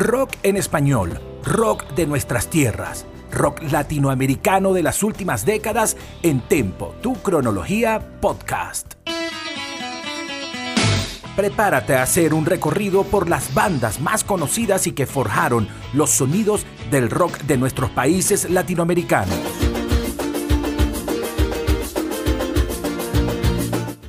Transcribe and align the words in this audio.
Rock 0.00 0.30
en 0.44 0.56
español, 0.56 1.20
rock 1.44 1.86
de 1.88 2.06
nuestras 2.06 2.48
tierras, 2.48 3.04
rock 3.30 3.62
latinoamericano 3.70 4.72
de 4.72 4.82
las 4.82 5.02
últimas 5.02 5.44
décadas 5.44 5.98
en 6.22 6.40
Tempo, 6.40 6.94
tu 7.02 7.16
cronología 7.16 8.00
podcast. 8.18 8.94
Prepárate 11.36 11.96
a 11.96 12.02
hacer 12.02 12.32
un 12.32 12.46
recorrido 12.46 13.04
por 13.04 13.28
las 13.28 13.52
bandas 13.52 14.00
más 14.00 14.24
conocidas 14.24 14.86
y 14.86 14.92
que 14.92 15.04
forjaron 15.04 15.68
los 15.92 16.08
sonidos 16.08 16.64
del 16.90 17.10
rock 17.10 17.36
de 17.42 17.58
nuestros 17.58 17.90
países 17.90 18.48
latinoamericanos. 18.48 19.69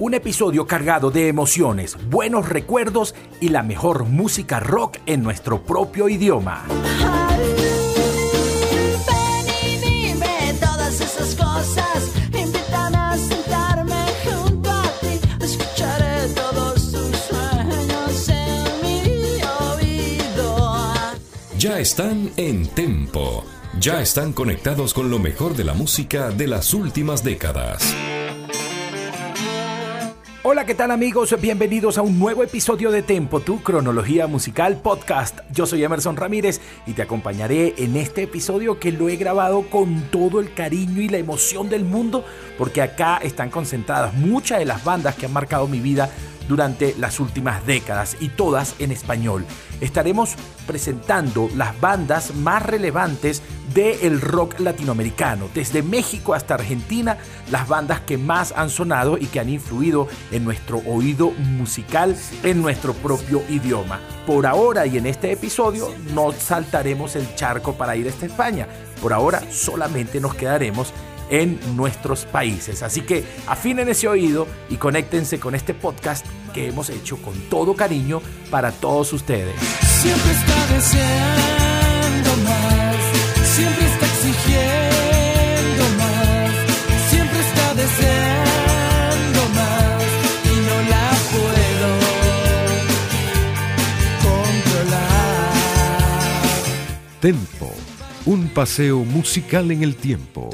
Un 0.02 0.16
episodio 0.16 0.66
cargado 0.66 1.12
de 1.12 1.28
emociones, 1.28 1.96
buenos 2.10 2.50
recuerdos 2.50 3.14
y 3.40 3.50
la 3.50 3.62
mejor 3.62 4.06
música 4.06 4.60
rock 4.60 4.98
en 5.06 5.22
nuestro 5.22 5.62
propio 5.62 6.10
idioma. 6.10 6.66
Ya 21.60 21.78
están 21.78 22.32
en 22.38 22.66
Tempo. 22.70 23.46
Ya 23.80 24.02
están 24.02 24.34
conectados 24.34 24.96
con 24.96 25.12
lo 25.12 25.20
mejor 25.20 25.56
de 25.56 25.64
la 25.64 25.76
música 25.76 26.32
de 26.32 26.48
las 26.48 26.74
últimas 26.74 27.24
décadas. 27.24 27.96
Hola, 30.44 30.66
¿qué 30.66 30.74
tal 30.74 30.90
amigos? 30.90 31.40
Bienvenidos 31.40 32.00
a 32.00 32.02
un 32.02 32.18
nuevo 32.18 32.42
episodio 32.42 32.90
de 32.90 33.04
Tempo, 33.04 33.42
tu 33.42 33.62
cronología 33.62 34.26
musical 34.26 34.82
podcast. 34.82 35.38
Yo 35.52 35.68
soy 35.68 35.84
Emerson 35.84 36.18
Ramírez 36.18 36.62
y 36.88 36.94
te 36.94 37.04
acompañaré 37.04 37.76
en 37.78 37.96
este 37.96 38.24
episodio 38.24 38.80
que 38.80 38.92
lo 38.92 39.08
he 39.08 39.18
grabado 39.18 39.62
con 39.70 40.02
todo 40.10 40.40
el 40.40 40.52
cariño 40.52 41.00
y 41.00 41.10
la 41.10 41.20
emoción 41.20 41.70
del 41.70 41.86
mundo 41.86 42.26
porque 42.58 42.82
acá 42.82 43.20
están 43.22 43.52
concentradas 43.52 44.16
muchas 44.16 44.58
de 44.58 44.66
las 44.66 44.84
bandas 44.84 45.14
que 45.14 45.28
han 45.28 45.34
marcado 45.34 45.68
mi 45.68 45.80
vida 45.80 46.10
durante 46.52 46.94
las 47.00 47.22
últimas 47.22 47.66
décadas 47.66 48.18
y 48.20 48.28
todas 48.28 48.76
en 48.80 48.92
español. 48.92 49.46
Estaremos 49.80 50.36
presentando 50.68 51.50
las 51.56 51.80
bandas 51.80 52.36
más 52.36 52.62
relevantes 52.62 53.42
del 53.74 54.20
rock 54.20 54.60
latinoamericano, 54.60 55.48
desde 55.56 55.82
México 55.82 56.34
hasta 56.34 56.56
Argentina, 56.56 57.18
las 57.50 57.70
bandas 57.70 58.02
que 58.02 58.18
más 58.18 58.54
han 58.58 58.70
sonado 58.70 59.18
y 59.18 59.28
que 59.28 59.40
han 59.40 59.48
influido 59.48 60.10
en 60.32 60.44
nuestro 60.44 60.80
oído 60.80 61.32
musical 61.32 62.18
en 62.44 62.62
nuestro 62.62 62.94
propio 62.96 63.42
idioma. 63.48 64.02
Por 64.28 64.46
ahora 64.46 64.86
y 64.86 64.98
en 64.98 65.06
este 65.06 65.32
episodio 65.32 65.88
no 66.14 66.34
saltaremos 66.34 67.16
el 67.16 67.34
charco 67.36 67.76
para 67.76 67.96
ir 67.96 68.08
a 68.08 68.26
España. 68.26 68.68
Por 69.02 69.14
ahora 69.14 69.42
solamente 69.50 70.20
nos 70.20 70.36
quedaremos 70.36 70.94
en 71.32 71.60
nuestros 71.76 72.26
países. 72.26 72.84
Así 72.84 73.02
que 73.02 73.24
afinen 73.48 73.90
ese 73.90 74.08
oído 74.08 74.46
y 74.70 74.76
conéctense 74.76 75.40
con 75.40 75.56
este 75.56 75.74
podcast 75.74 76.24
que 76.54 76.68
hemos 76.68 76.92
hecho 76.92 77.18
con 77.18 77.34
todo 77.50 77.76
cariño 77.76 78.22
para 78.52 78.72
todos 78.72 79.12
ustedes. 79.14 79.56
Siempre 80.02 80.32
está 80.32 80.68
deseando 80.76 82.36
más, 82.44 82.96
siempre 83.56 83.86
está 83.88 84.06
exigiendo 84.06 85.84
más, 85.98 86.52
siempre 87.10 87.40
está 87.40 87.74
deseando 87.76 89.50
más 89.56 90.04
y 90.44 90.56
no 90.68 90.82
la 90.90 91.10
puedo 91.32 91.90
controlar. 94.22 95.54
Tempo, 97.22 97.74
un 98.26 98.50
paseo 98.50 99.06
musical 99.06 99.72
en 99.72 99.84
el 99.84 99.96
tiempo. 99.96 100.50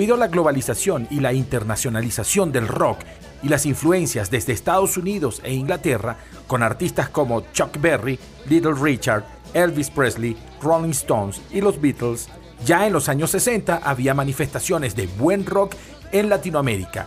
Debido 0.00 0.14
a 0.14 0.18
la 0.18 0.28
globalización 0.28 1.06
y 1.10 1.20
la 1.20 1.34
internacionalización 1.34 2.52
del 2.52 2.68
rock 2.68 3.00
y 3.42 3.50
las 3.50 3.66
influencias 3.66 4.30
desde 4.30 4.54
Estados 4.54 4.96
Unidos 4.96 5.42
e 5.44 5.52
Inglaterra, 5.52 6.16
con 6.46 6.62
artistas 6.62 7.10
como 7.10 7.42
Chuck 7.52 7.78
Berry, 7.78 8.18
Little 8.48 8.72
Richard, 8.80 9.26
Elvis 9.52 9.90
Presley, 9.90 10.38
Rolling 10.62 10.92
Stones 10.92 11.42
y 11.50 11.60
los 11.60 11.78
Beatles, 11.78 12.30
ya 12.64 12.86
en 12.86 12.94
los 12.94 13.10
años 13.10 13.32
60 13.32 13.82
había 13.84 14.14
manifestaciones 14.14 14.96
de 14.96 15.06
buen 15.06 15.44
rock 15.44 15.74
en 16.12 16.30
Latinoamérica. 16.30 17.06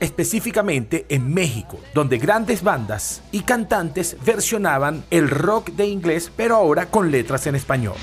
Específicamente 0.00 1.06
en 1.08 1.32
México, 1.32 1.78
donde 1.94 2.18
grandes 2.18 2.62
bandas 2.62 3.22
y 3.30 3.42
cantantes 3.42 4.16
versionaban 4.24 5.04
el 5.10 5.28
rock 5.30 5.70
de 5.72 5.86
inglés, 5.86 6.32
pero 6.34 6.56
ahora 6.56 6.86
con 6.86 7.10
letras 7.10 7.46
en 7.46 7.54
español. 7.54 7.96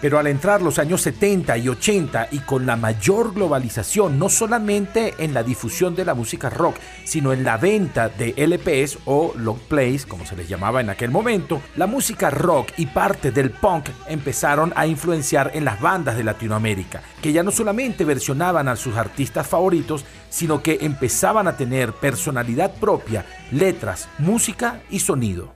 Pero 0.00 0.18
al 0.18 0.26
entrar 0.28 0.62
los 0.62 0.78
años 0.78 1.02
70 1.02 1.58
y 1.58 1.68
80 1.68 2.28
y 2.30 2.38
con 2.38 2.66
la 2.66 2.76
mayor 2.76 3.34
globalización, 3.34 4.18
no 4.18 4.28
solamente 4.28 5.14
en 5.18 5.34
la 5.34 5.42
difusión 5.42 5.96
de 5.96 6.04
la 6.04 6.14
música 6.14 6.50
rock, 6.50 6.76
sino 7.04 7.32
en 7.32 7.44
la 7.44 7.56
venta 7.56 8.08
de 8.08 8.34
LPs 8.36 8.98
o 9.06 9.32
long 9.36 9.58
plays, 9.58 10.06
como 10.06 10.24
se 10.24 10.36
les 10.36 10.48
llamaba 10.48 10.80
en 10.80 10.90
aquel 10.90 11.10
momento, 11.10 11.60
la 11.76 11.86
música 11.86 12.30
rock 12.30 12.70
y 12.76 12.86
parte 12.86 13.32
del 13.32 13.50
punk 13.50 13.88
empezaron 14.06 14.72
a 14.76 14.86
influenciar 14.86 15.50
en 15.54 15.64
las 15.64 15.80
bandas 15.80 16.16
de 16.16 16.24
Latinoamérica, 16.24 17.02
que 17.20 17.32
ya 17.32 17.42
no 17.42 17.50
solamente 17.50 18.04
versionaban 18.04 18.68
a 18.68 18.76
sus 18.76 18.96
artistas 18.96 19.46
favoritos, 19.46 20.04
sino 20.30 20.62
que 20.62 20.78
empezaban 20.80 21.48
a 21.48 21.56
tener 21.56 21.92
personalidad 21.92 22.72
propia, 22.74 23.26
letras, 23.50 24.08
música 24.18 24.80
y 24.90 25.00
sonido. 25.00 25.54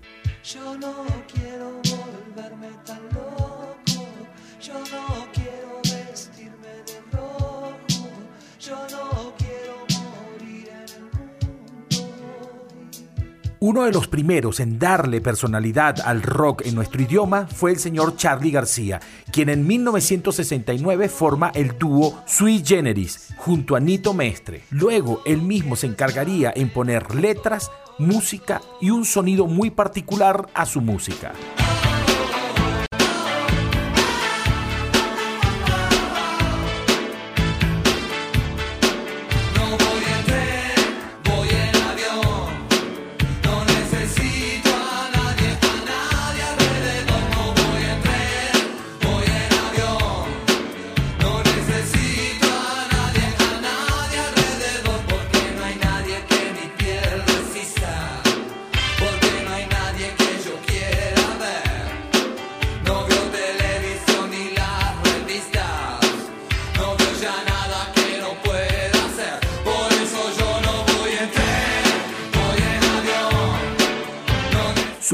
Uno 13.64 13.84
de 13.84 13.92
los 13.92 14.08
primeros 14.08 14.58
en 14.58 14.76
darle 14.76 15.20
personalidad 15.20 16.00
al 16.04 16.20
rock 16.20 16.66
en 16.66 16.74
nuestro 16.74 17.00
idioma 17.00 17.46
fue 17.46 17.70
el 17.70 17.78
señor 17.78 18.16
Charlie 18.16 18.50
García, 18.50 18.98
quien 19.30 19.48
en 19.50 19.64
1969 19.64 21.08
forma 21.08 21.52
el 21.54 21.78
dúo 21.78 22.24
Sui 22.26 22.60
Generis 22.66 23.28
junto 23.36 23.76
a 23.76 23.80
Nito 23.80 24.14
Mestre. 24.14 24.64
Luego 24.70 25.22
él 25.24 25.42
mismo 25.42 25.76
se 25.76 25.86
encargaría 25.86 26.52
en 26.56 26.70
poner 26.70 27.14
letras, 27.14 27.70
música 27.98 28.60
y 28.80 28.90
un 28.90 29.04
sonido 29.04 29.46
muy 29.46 29.70
particular 29.70 30.48
a 30.54 30.66
su 30.66 30.80
música. 30.80 31.32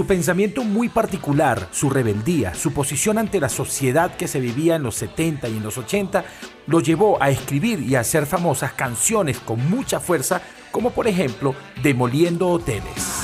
Pensamiento 0.08 0.64
muy 0.64 0.88
particular, 0.88 1.68
su 1.70 1.88
rebeldía, 1.90 2.54
su 2.54 2.72
posición 2.72 3.18
ante 3.18 3.38
la 3.38 3.48
sociedad 3.48 4.16
que 4.16 4.26
se 4.26 4.40
vivía 4.40 4.74
en 4.74 4.82
los 4.82 4.96
70 4.96 5.48
y 5.48 5.58
en 5.58 5.62
los 5.62 5.78
80, 5.78 6.24
lo 6.66 6.80
llevó 6.80 7.22
a 7.22 7.30
escribir 7.30 7.78
y 7.80 7.94
a 7.94 8.00
hacer 8.00 8.26
famosas 8.26 8.72
canciones 8.72 9.38
con 9.38 9.70
mucha 9.70 10.00
fuerza, 10.00 10.42
como 10.72 10.90
por 10.90 11.06
ejemplo 11.06 11.54
Demoliendo 11.82 12.48
Hoteles. 12.48 13.17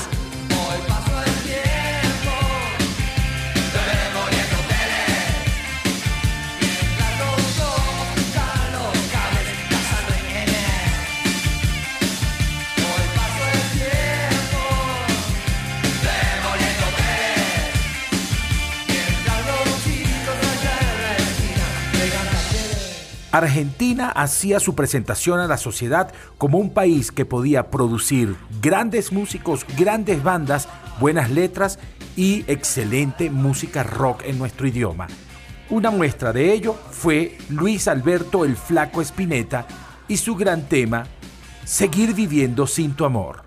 Argentina 23.37 24.11
hacía 24.11 24.61
su 24.61 24.75
presentación 24.75 25.41
a 25.41 25.47
la 25.47 25.57
sociedad 25.57 26.13
como 26.37 26.57
un 26.57 26.69
país 26.69 27.11
que 27.11 27.25
podía 27.25 27.69
producir 27.69 28.37
grandes 28.61 29.11
músicos, 29.11 29.65
grandes 29.77 30.23
bandas, 30.23 30.69
buenas 31.01 31.29
letras 31.29 31.77
y 32.15 32.45
excelente 32.47 33.29
música 33.29 33.83
rock 33.83 34.21
en 34.23 34.37
nuestro 34.39 34.67
idioma. 34.67 35.07
Una 35.69 35.91
muestra 35.91 36.31
de 36.31 36.53
ello 36.53 36.77
fue 36.91 37.37
Luis 37.49 37.89
Alberto 37.89 38.45
el 38.45 38.55
Flaco 38.55 39.01
Espineta 39.01 39.67
y 40.07 40.15
su 40.15 40.35
gran 40.35 40.69
tema, 40.69 41.05
Seguir 41.65 42.13
viviendo 42.13 42.67
sin 42.67 42.93
tu 42.93 43.05
amor. 43.05 43.44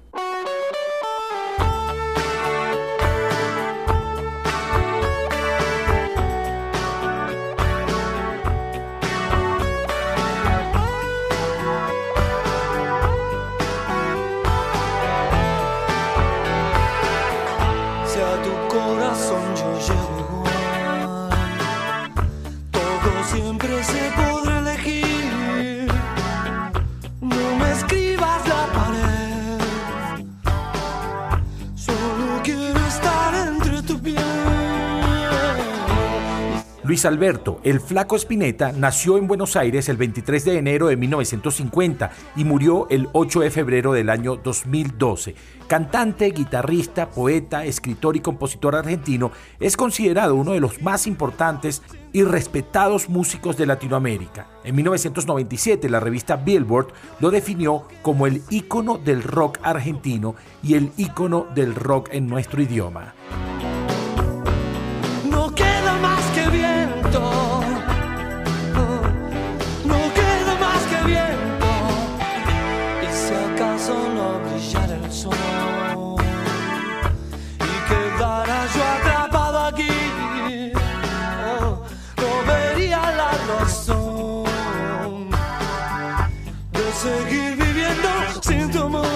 Luis 36.98 37.04
Alberto, 37.04 37.60
el 37.62 37.78
flaco 37.78 38.16
Espineta, 38.16 38.72
nació 38.72 39.18
en 39.18 39.28
Buenos 39.28 39.54
Aires 39.54 39.88
el 39.88 39.96
23 39.96 40.44
de 40.44 40.58
enero 40.58 40.88
de 40.88 40.96
1950 40.96 42.10
y 42.34 42.42
murió 42.42 42.88
el 42.90 43.08
8 43.12 43.38
de 43.38 43.52
febrero 43.52 43.92
del 43.92 44.10
año 44.10 44.34
2012. 44.34 45.36
Cantante, 45.68 46.28
guitarrista, 46.32 47.08
poeta, 47.08 47.64
escritor 47.64 48.16
y 48.16 48.20
compositor 48.20 48.74
argentino, 48.74 49.30
es 49.60 49.76
considerado 49.76 50.34
uno 50.34 50.54
de 50.54 50.58
los 50.58 50.82
más 50.82 51.06
importantes 51.06 51.82
y 52.12 52.24
respetados 52.24 53.08
músicos 53.08 53.56
de 53.56 53.66
Latinoamérica. 53.66 54.48
En 54.64 54.74
1997 54.74 55.88
la 55.88 56.00
revista 56.00 56.34
Billboard 56.34 56.88
lo 57.20 57.30
definió 57.30 57.86
como 58.02 58.26
el 58.26 58.42
ícono 58.50 58.98
del 58.98 59.22
rock 59.22 59.60
argentino 59.62 60.34
y 60.64 60.74
el 60.74 60.90
ícono 60.96 61.46
del 61.54 61.76
rock 61.76 62.08
en 62.10 62.26
nuestro 62.26 62.60
idioma. 62.60 63.14
Seguir 86.98 87.56
viviendo 87.56 88.08
sin 88.42 88.70
tu 88.70 88.82
amor. 88.82 89.06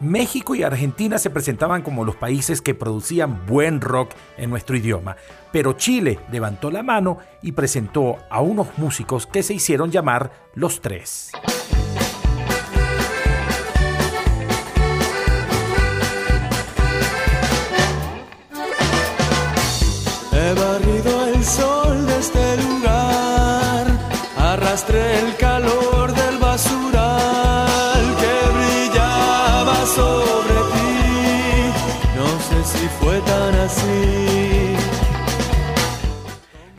México 0.00 0.54
y 0.54 0.62
Argentina 0.62 1.18
se 1.18 1.30
presentaban 1.30 1.82
como 1.82 2.04
los 2.04 2.16
países 2.16 2.60
que 2.62 2.74
producían 2.74 3.46
buen 3.46 3.80
rock 3.80 4.10
en 4.38 4.50
nuestro 4.50 4.76
idioma, 4.76 5.16
pero 5.52 5.74
Chile 5.74 6.18
levantó 6.32 6.70
la 6.70 6.82
mano 6.82 7.18
y 7.42 7.52
presentó 7.52 8.16
a 8.30 8.40
unos 8.40 8.66
músicos 8.78 9.26
que 9.26 9.42
se 9.42 9.54
hicieron 9.54 9.90
llamar 9.90 10.32
Los 10.54 10.80
Tres. 10.80 11.30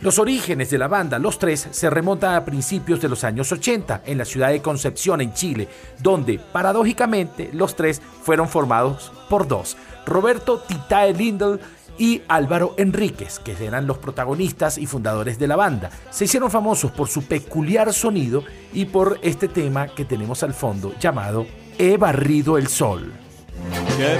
Los 0.01 0.17
orígenes 0.17 0.71
de 0.71 0.79
la 0.79 0.87
banda 0.87 1.19
Los 1.19 1.37
Tres 1.37 1.67
se 1.69 1.89
remontan 1.89 2.33
a 2.33 2.43
principios 2.43 2.99
de 3.01 3.09
los 3.09 3.23
años 3.23 3.51
80 3.51 4.01
en 4.05 4.17
la 4.17 4.25
ciudad 4.25 4.49
de 4.49 4.61
Concepción, 4.61 5.21
en 5.21 5.33
Chile, 5.33 5.67
donde, 5.99 6.39
paradójicamente, 6.39 7.51
los 7.53 7.75
tres 7.75 8.01
fueron 8.23 8.49
formados 8.49 9.11
por 9.29 9.47
dos, 9.47 9.77
Roberto 10.07 10.59
Titae 10.59 11.13
Lindel 11.13 11.59
y 11.99 12.23
Álvaro 12.27 12.73
Enríquez, 12.77 13.37
que 13.37 13.51
eran 13.63 13.85
los 13.85 13.99
protagonistas 13.99 14.79
y 14.79 14.87
fundadores 14.87 15.37
de 15.37 15.47
la 15.47 15.55
banda. 15.55 15.91
Se 16.09 16.25
hicieron 16.25 16.49
famosos 16.49 16.89
por 16.91 17.07
su 17.07 17.25
peculiar 17.25 17.93
sonido 17.93 18.43
y 18.73 18.85
por 18.85 19.19
este 19.21 19.47
tema 19.47 19.87
que 19.87 20.05
tenemos 20.05 20.41
al 20.41 20.55
fondo 20.55 20.95
llamado 20.99 21.45
He 21.77 21.97
barrido 21.97 22.57
el 22.57 22.67
sol. 22.67 23.13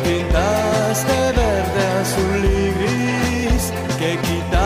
Pintaste 0.03 1.13
verde, 1.35 1.87
azul 2.01 2.45
y 2.45 2.71
gris, 2.77 3.73
quitaste 3.97 4.60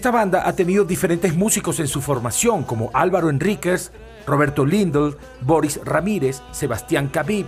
Esta 0.00 0.12
banda 0.12 0.48
ha 0.48 0.54
tenido 0.54 0.86
diferentes 0.86 1.36
músicos 1.36 1.78
en 1.78 1.86
su 1.86 2.00
formación, 2.00 2.62
como 2.62 2.90
Álvaro 2.94 3.28
Enríquez, 3.28 3.92
Roberto 4.26 4.64
Lindl, 4.64 5.14
Boris 5.42 5.78
Ramírez, 5.84 6.40
Sebastián 6.52 7.08
Cabib, 7.08 7.44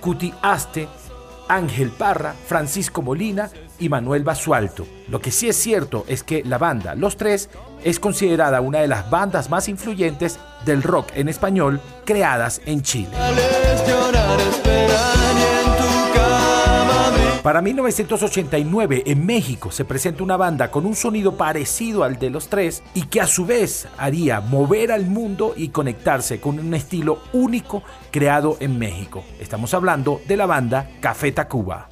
Cuti 0.00 0.32
Aste, 0.40 0.86
Ángel 1.48 1.90
Parra, 1.90 2.32
Francisco 2.46 3.02
Molina 3.02 3.50
y 3.80 3.88
Manuel 3.88 4.22
Basualto. 4.22 4.86
Lo 5.08 5.20
que 5.20 5.32
sí 5.32 5.48
es 5.48 5.56
cierto 5.56 6.04
es 6.06 6.22
que 6.22 6.44
la 6.44 6.58
banda 6.58 6.94
Los 6.94 7.16
Tres 7.16 7.50
es 7.82 7.98
considerada 7.98 8.60
una 8.60 8.78
de 8.78 8.86
las 8.86 9.10
bandas 9.10 9.50
más 9.50 9.68
influyentes 9.68 10.38
del 10.64 10.84
rock 10.84 11.08
en 11.16 11.28
español 11.28 11.80
creadas 12.04 12.60
en 12.66 12.82
Chile. 12.82 13.16
Para 17.46 17.62
1989 17.62 19.04
en 19.06 19.24
México 19.24 19.70
se 19.70 19.84
presenta 19.84 20.24
una 20.24 20.36
banda 20.36 20.72
con 20.72 20.84
un 20.84 20.96
sonido 20.96 21.36
parecido 21.36 22.02
al 22.02 22.18
de 22.18 22.28
los 22.28 22.48
tres 22.48 22.82
y 22.92 23.02
que 23.02 23.20
a 23.20 23.28
su 23.28 23.46
vez 23.46 23.86
haría 23.98 24.40
mover 24.40 24.90
al 24.90 25.06
mundo 25.06 25.54
y 25.56 25.68
conectarse 25.68 26.40
con 26.40 26.58
un 26.58 26.74
estilo 26.74 27.20
único 27.32 27.84
creado 28.10 28.56
en 28.58 28.80
México. 28.80 29.22
Estamos 29.38 29.74
hablando 29.74 30.20
de 30.26 30.36
la 30.36 30.46
banda 30.46 30.90
Café 31.00 31.30
Tacuba. 31.30 31.86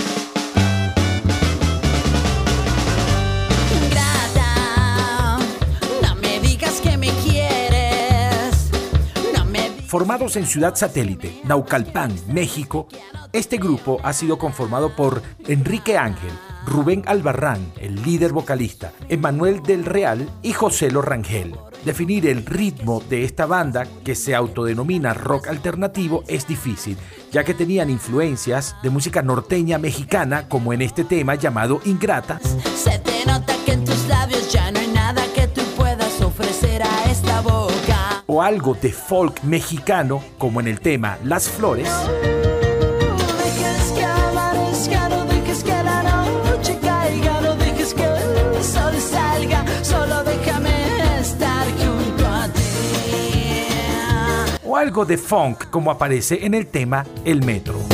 Formados 9.94 10.34
en 10.34 10.44
Ciudad 10.44 10.74
Satélite, 10.74 11.40
Naucalpan, 11.44 12.12
México, 12.26 12.88
este 13.34 13.58
grupo 13.58 14.00
ha 14.04 14.12
sido 14.12 14.38
conformado 14.38 14.94
por 14.94 15.20
Enrique 15.48 15.98
Ángel, 15.98 16.30
Rubén 16.64 17.02
Albarrán, 17.06 17.72
el 17.80 18.00
líder 18.02 18.32
vocalista, 18.32 18.92
Emanuel 19.08 19.62
del 19.62 19.84
Real 19.84 20.30
y 20.40 20.52
José 20.52 20.90
Lorangel. 20.90 21.54
Definir 21.84 22.26
el 22.28 22.46
ritmo 22.46 23.02
de 23.10 23.24
esta 23.24 23.44
banda, 23.44 23.86
que 24.04 24.14
se 24.14 24.34
autodenomina 24.34 25.12
rock 25.12 25.48
alternativo, 25.48 26.22
es 26.28 26.46
difícil, 26.46 26.96
ya 27.32 27.44
que 27.44 27.54
tenían 27.54 27.90
influencias 27.90 28.76
de 28.82 28.90
música 28.90 29.20
norteña 29.20 29.78
mexicana, 29.78 30.48
como 30.48 30.72
en 30.72 30.80
este 30.80 31.04
tema 31.04 31.34
llamado 31.34 31.80
Ingrata. 31.84 32.38
Se 32.76 32.98
te 33.00 33.26
nota 33.26 33.54
que 33.66 33.72
en 33.72 33.84
tus 33.84 34.06
labios 34.06 34.50
ya 34.50 34.70
no 34.70 34.78
hay 34.78 34.88
nada 34.88 35.22
que 35.34 35.48
tú 35.48 35.60
puedas 35.76 36.22
ofrecer 36.22 36.82
a 36.84 37.10
esta 37.10 37.40
boca 37.40 38.22
o 38.26 38.42
algo 38.42 38.74
de 38.74 38.92
folk 38.92 39.42
mexicano, 39.42 40.22
como 40.38 40.60
en 40.60 40.68
el 40.68 40.80
tema 40.80 41.18
Las 41.24 41.48
Flores. 41.48 41.90
Algo 54.76 55.04
de 55.04 55.16
funk, 55.16 55.70
como 55.70 55.90
aparece 55.90 56.44
en 56.44 56.52
el 56.54 56.66
tema 56.66 57.06
El 57.24 57.44
Metro. 57.44 57.93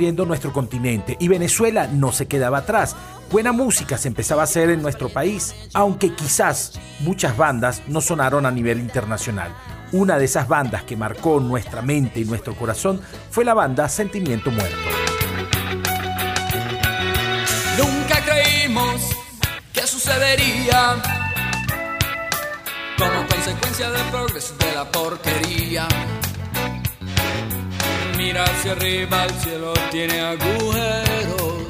Nuestro 0.00 0.52
continente 0.52 1.16
y 1.20 1.28
Venezuela 1.28 1.86
no 1.86 2.10
se 2.10 2.26
quedaba 2.26 2.58
atrás. 2.58 2.96
Buena 3.30 3.52
música 3.52 3.98
se 3.98 4.08
empezaba 4.08 4.40
a 4.40 4.44
hacer 4.44 4.70
en 4.70 4.80
nuestro 4.80 5.10
país, 5.10 5.54
aunque 5.74 6.14
quizás 6.14 6.80
muchas 7.00 7.36
bandas 7.36 7.82
no 7.86 8.00
sonaron 8.00 8.46
a 8.46 8.50
nivel 8.50 8.80
internacional. 8.80 9.54
Una 9.92 10.18
de 10.18 10.24
esas 10.24 10.48
bandas 10.48 10.84
que 10.84 10.96
marcó 10.96 11.38
nuestra 11.38 11.82
mente 11.82 12.20
y 12.20 12.24
nuestro 12.24 12.54
corazón 12.54 13.00
fue 13.30 13.44
la 13.44 13.52
banda 13.52 13.88
Sentimiento 13.88 14.50
Muerto. 14.50 14.76
Nunca 17.76 18.24
creímos 18.24 19.02
que 19.72 19.86
sucedería 19.86 20.96
como 22.98 23.26
consecuencia 23.28 23.90
del 23.90 24.06
progreso 24.06 24.54
de 24.56 24.74
la 24.74 24.90
porquería. 24.90 25.88
Mira 28.22 28.44
hacia 28.44 28.72
arriba, 28.72 29.24
el 29.24 29.30
cielo 29.40 29.72
tiene 29.90 30.20
agujeros. 30.20 31.64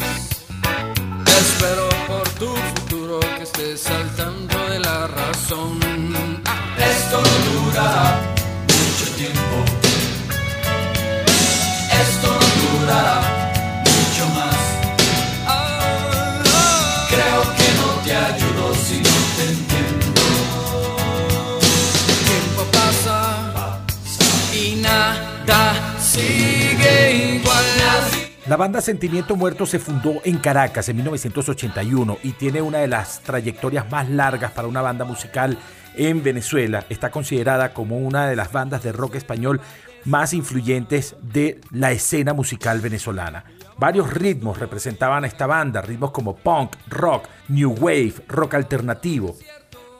Espero 1.40 1.88
por 2.08 2.28
tu 2.40 2.48
futuro 2.56 3.20
que 3.36 3.44
estés 3.44 3.80
saltando 3.80 4.58
de 4.68 4.80
la 4.80 5.06
razón. 5.06 5.78
Esto 6.76 7.22
no 7.22 7.60
durará 7.60 8.20
mucho 8.66 9.12
tiempo. 9.16 9.56
Esto 12.02 12.28
no 12.40 12.78
durará 12.80 13.39
La 28.50 28.56
banda 28.56 28.80
Sentimiento 28.80 29.36
Muerto 29.36 29.64
se 29.64 29.78
fundó 29.78 30.14
en 30.24 30.38
Caracas 30.38 30.88
en 30.88 30.96
1981 30.96 32.18
y 32.24 32.32
tiene 32.32 32.60
una 32.60 32.78
de 32.78 32.88
las 32.88 33.20
trayectorias 33.20 33.88
más 33.92 34.10
largas 34.10 34.50
para 34.50 34.66
una 34.66 34.82
banda 34.82 35.04
musical 35.04 35.56
en 35.94 36.24
Venezuela. 36.24 36.84
Está 36.88 37.12
considerada 37.12 37.72
como 37.72 37.98
una 37.98 38.26
de 38.26 38.34
las 38.34 38.50
bandas 38.50 38.82
de 38.82 38.90
rock 38.90 39.14
español 39.14 39.60
más 40.04 40.32
influyentes 40.34 41.14
de 41.22 41.60
la 41.70 41.92
escena 41.92 42.32
musical 42.32 42.80
venezolana. 42.80 43.44
Varios 43.78 44.12
ritmos 44.12 44.58
representaban 44.58 45.22
a 45.22 45.28
esta 45.28 45.46
banda, 45.46 45.80
ritmos 45.80 46.10
como 46.10 46.34
punk, 46.34 46.74
rock, 46.88 47.28
new 47.46 47.72
wave, 47.78 48.14
rock 48.26 48.54
alternativo. 48.54 49.36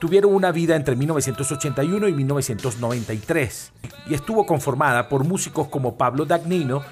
Tuvieron 0.00 0.35
una 0.35 0.50
vida 0.50 0.75
entre 0.75 0.97
1981 0.97 2.09
y 2.09 2.12
1993 2.14 3.73
y 4.09 4.14
estuvo 4.14 4.45
conformada 4.45 5.09
por 5.09 5.23
músicos 5.23 5.69
como 5.69 5.97
Pablo 5.97 6.25
Dagnino, 6.25 6.83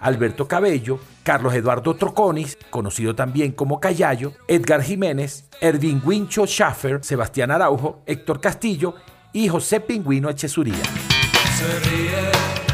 Alberto 0.00 0.46
Cabello, 0.46 0.98
Carlos 1.22 1.54
Eduardo 1.54 1.94
Troconis, 1.94 2.56
conocido 2.70 3.14
también 3.14 3.52
como 3.52 3.80
Callayo, 3.80 4.32
Edgar 4.46 4.82
Jiménez, 4.82 5.48
Erwin 5.60 6.00
Wincho 6.04 6.46
Schaffer, 6.46 7.00
Sebastián 7.02 7.50
Araujo, 7.50 8.02
Héctor 8.06 8.40
Castillo 8.40 8.94
y 9.32 9.48
José 9.48 9.80
Pingüino 9.80 10.28
ríe 11.80 12.67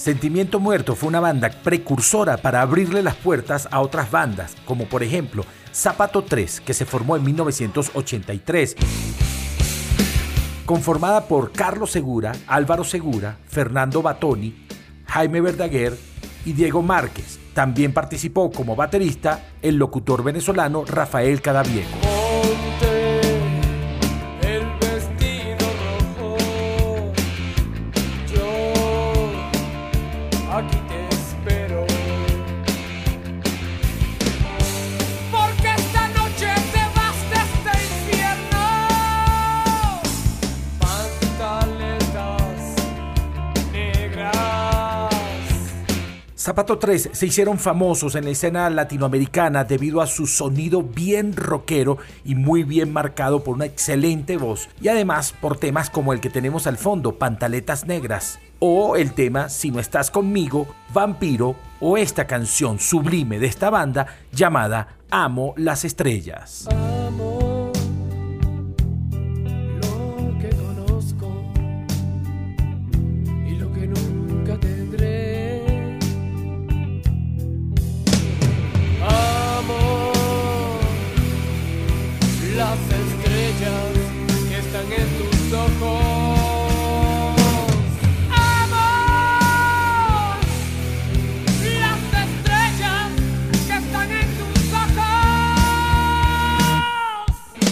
Sentimiento 0.00 0.60
Muerto 0.60 0.96
fue 0.96 1.10
una 1.10 1.20
banda 1.20 1.50
precursora 1.50 2.38
para 2.38 2.62
abrirle 2.62 3.02
las 3.02 3.16
puertas 3.16 3.68
a 3.70 3.82
otras 3.82 4.10
bandas, 4.10 4.56
como 4.64 4.86
por 4.86 5.02
ejemplo 5.02 5.44
Zapato 5.74 6.24
3, 6.24 6.62
que 6.62 6.72
se 6.72 6.86
formó 6.86 7.16
en 7.16 7.24
1983, 7.24 8.76
conformada 10.64 11.26
por 11.26 11.52
Carlos 11.52 11.90
Segura, 11.90 12.32
Álvaro 12.46 12.82
Segura, 12.82 13.36
Fernando 13.46 14.00
Batoni, 14.00 14.66
Jaime 15.04 15.42
Verdaguer 15.42 15.94
y 16.46 16.54
Diego 16.54 16.80
Márquez. 16.80 17.38
También 17.52 17.92
participó 17.92 18.50
como 18.50 18.76
baterista 18.76 19.50
el 19.60 19.76
locutor 19.76 20.24
venezolano 20.24 20.86
Rafael 20.86 21.42
Cadavieco. 21.42 22.19
Zapato 46.50 46.78
3 46.80 47.10
se 47.12 47.26
hicieron 47.26 47.60
famosos 47.60 48.16
en 48.16 48.24
la 48.24 48.30
escena 48.30 48.68
latinoamericana 48.70 49.62
debido 49.62 50.00
a 50.00 50.08
su 50.08 50.26
sonido 50.26 50.82
bien 50.82 51.36
rockero 51.36 51.98
y 52.24 52.34
muy 52.34 52.64
bien 52.64 52.92
marcado 52.92 53.44
por 53.44 53.54
una 53.54 53.66
excelente 53.66 54.36
voz 54.36 54.68
y 54.82 54.88
además 54.88 55.32
por 55.40 55.58
temas 55.58 55.90
como 55.90 56.12
el 56.12 56.18
que 56.18 56.28
tenemos 56.28 56.66
al 56.66 56.76
fondo, 56.76 57.18
Pantaletas 57.18 57.86
Negras, 57.86 58.40
o 58.58 58.96
el 58.96 59.12
tema 59.12 59.48
Si 59.48 59.70
no 59.70 59.78
estás 59.78 60.10
conmigo, 60.10 60.66
Vampiro, 60.92 61.54
o 61.78 61.96
esta 61.96 62.26
canción 62.26 62.80
sublime 62.80 63.38
de 63.38 63.46
esta 63.46 63.70
banda 63.70 64.08
llamada 64.32 64.96
Amo 65.08 65.54
las 65.56 65.84
Estrellas. 65.84 66.66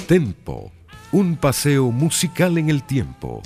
Tempo, 0.08 0.72
un 1.12 1.36
paseo 1.36 1.90
musical 1.90 2.56
en 2.56 2.70
el 2.70 2.82
tiempo. 2.82 3.42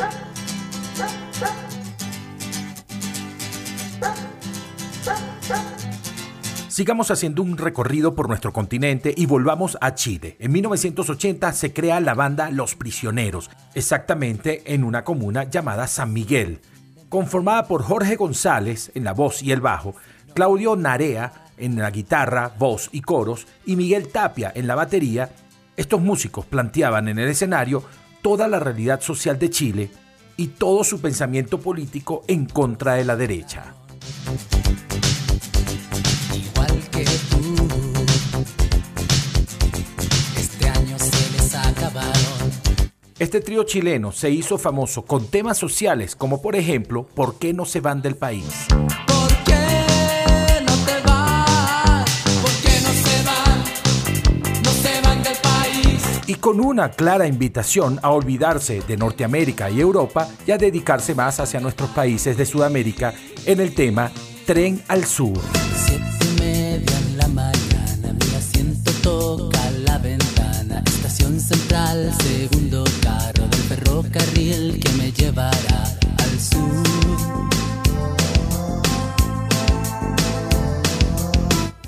Sigamos 6.69 7.11
haciendo 7.11 7.43
un 7.43 7.59
recorrido 7.59 8.15
por 8.15 8.29
nuestro 8.29 8.53
continente 8.53 9.13
y 9.17 9.27
volvamos 9.27 9.77
a 9.81 9.97
Chile. 9.97 10.37
En 10.39 10.53
1980 10.53 11.53
se 11.53 11.73
crea 11.73 11.99
la 11.99 12.15
banda 12.15 12.53
Los 12.53 12.77
Prisioneros, 12.77 13.51
exactamente 13.75 14.63
en 14.73 14.85
una 14.85 15.03
comuna 15.03 15.43
llamada 15.43 15.89
San 15.89 16.13
Miguel. 16.13 16.61
Conformada 17.09 17.67
por 17.67 17.83
Jorge 17.83 18.15
González 18.15 18.93
en 18.95 19.03
la 19.03 19.15
voz 19.15 19.43
y 19.43 19.51
el 19.51 19.61
bajo, 19.61 19.97
Claudio 20.33 20.77
Narea 20.77 21.33
en 21.59 21.77
la 21.77 21.91
guitarra, 21.91 22.53
voz 22.57 22.89
y 22.93 23.01
coros 23.01 23.49
y 23.67 23.75
Miguel 23.75 24.13
Tapia 24.13 24.53
en 24.55 24.69
la 24.69 24.77
batería, 24.77 25.31
estos 25.77 26.01
músicos 26.01 26.45
planteaban 26.45 27.09
en 27.09 27.19
el 27.19 27.29
escenario 27.29 27.83
toda 28.21 28.49
la 28.49 28.61
realidad 28.61 29.01
social 29.01 29.39
de 29.39 29.51
Chile 29.51 29.91
y 30.37 30.49
todo 30.49 30.85
su 30.85 31.01
pensamiento 31.01 31.61
político 31.61 32.25
en 32.29 32.47
contra 32.47 32.95
de 32.95 33.05
la 33.05 33.17
derecha. 33.17 33.75
igual 36.35 36.83
que 36.91 37.05
tú. 37.05 37.55
Este 40.37 40.69
año 40.69 40.99
se 40.99 41.33
les 41.33 41.55
acabaron. 41.55 42.13
Este 43.19 43.41
trío 43.41 43.65
chileno 43.65 44.13
se 44.13 44.31
hizo 44.31 44.59
famoso 44.59 45.05
con 45.05 45.29
temas 45.29 45.57
sociales 45.57 46.17
como 46.17 46.43
por 46.43 46.57
ejemplo 46.57 47.07
¿Por 47.07 47.39
qué 47.39 47.53
no 47.53 47.65
se 47.65 47.81
van 47.81 48.03
del 48.03 48.17
país? 48.17 48.67
Con 56.53 56.61
una 56.61 56.91
clara 56.91 57.27
invitación 57.27 57.99
a 58.03 58.11
olvidarse 58.11 58.83
de 58.87 58.99
Norteamérica 58.99 59.71
y 59.71 59.81
Europa 59.81 60.29
y 60.47 60.51
a 60.51 60.59
dedicarse 60.59 61.15
más 61.15 61.41
hacia 61.41 61.61
nuestros 61.61 61.89
países 61.89 62.37
de 62.37 62.45
Sudamérica 62.45 63.15
en 63.47 63.59
el 63.59 63.75
tema 63.75 64.13
Tren 64.45 64.83
al 64.87 65.07
Sur. 65.07 65.41
Al 76.19 76.39
sur. 76.39 77.52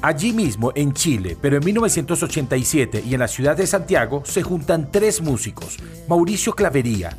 Allí 0.05 0.35
mismo, 0.35 0.71
en 0.75 0.93
Chile, 0.93 1.35
pero 1.41 1.57
en 1.57 1.65
1987 1.65 3.05
y 3.07 3.15
en 3.15 3.21
la 3.21 3.27
ciudad 3.27 3.57
de 3.57 3.67
Santiago, 3.67 4.23
se 4.27 4.43
juntan 4.43 4.93
tres 4.93 5.23
músicos, 5.23 5.79
Mauricio 6.07 6.53
Clavería, 6.53 7.17